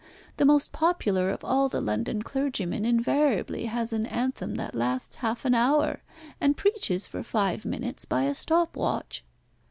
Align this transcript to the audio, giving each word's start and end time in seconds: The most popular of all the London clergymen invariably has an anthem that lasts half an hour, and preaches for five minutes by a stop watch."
The 0.37 0.45
most 0.47 0.71
popular 0.71 1.29
of 1.29 1.45
all 1.45 1.69
the 1.69 1.79
London 1.79 2.23
clergymen 2.23 2.85
invariably 2.85 3.65
has 3.65 3.93
an 3.93 4.07
anthem 4.07 4.55
that 4.55 4.73
lasts 4.73 5.17
half 5.17 5.45
an 5.45 5.53
hour, 5.53 6.01
and 6.41 6.57
preaches 6.57 7.05
for 7.05 7.21
five 7.21 7.65
minutes 7.65 8.05
by 8.05 8.23
a 8.23 8.33
stop 8.33 8.75
watch." 8.75 9.23